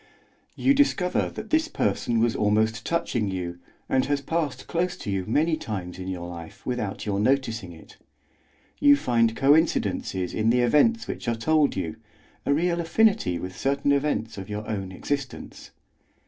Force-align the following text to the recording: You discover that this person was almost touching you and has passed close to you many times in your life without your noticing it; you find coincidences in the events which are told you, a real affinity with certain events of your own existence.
You 0.55 0.73
discover 0.73 1.29
that 1.29 1.51
this 1.51 1.67
person 1.67 2.17
was 2.19 2.35
almost 2.35 2.83
touching 2.87 3.29
you 3.29 3.59
and 3.87 4.05
has 4.07 4.19
passed 4.19 4.65
close 4.65 4.97
to 4.97 5.11
you 5.11 5.27
many 5.27 5.55
times 5.55 5.99
in 5.99 6.07
your 6.07 6.27
life 6.27 6.65
without 6.65 7.05
your 7.05 7.19
noticing 7.19 7.71
it; 7.71 7.97
you 8.79 8.95
find 8.95 9.35
coincidences 9.35 10.33
in 10.33 10.49
the 10.49 10.61
events 10.61 11.05
which 11.05 11.27
are 11.27 11.35
told 11.35 11.75
you, 11.75 11.97
a 12.47 12.51
real 12.55 12.81
affinity 12.81 13.37
with 13.37 13.55
certain 13.55 13.91
events 13.91 14.39
of 14.39 14.49
your 14.49 14.67
own 14.67 14.91
existence. 14.91 15.69